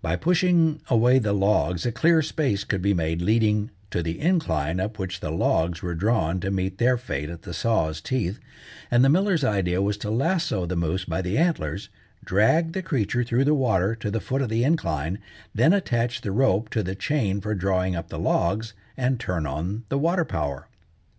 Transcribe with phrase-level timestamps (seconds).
[0.00, 4.80] By pushing away the logs a clear space could be made leading to the incline
[4.80, 8.40] up which the logs were drawn to meet their fate at the saw's teeth,
[8.90, 11.90] and the miller's idea was to lasso the moose by the antlers,
[12.24, 15.18] drag the creature through the water to the foot of the incline,
[15.54, 19.84] then attach the rope to the chain for drawing up the logs, and turn on
[19.90, 20.66] the water power.